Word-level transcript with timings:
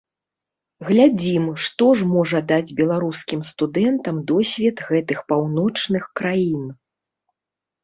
Глядзім, 0.87 1.43
што 1.65 1.89
ж 1.99 2.07
можа 2.13 2.39
даць 2.53 2.73
беларускім 2.79 3.45
студэнтам 3.51 4.15
досвед 4.33 4.83
гэтых 4.89 5.23
паўночных 5.35 6.11
краін. 6.23 6.69